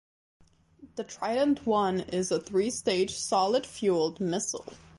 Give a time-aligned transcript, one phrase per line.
[0.95, 4.65] The Trident One is a three-stage, solid-fuelled missile.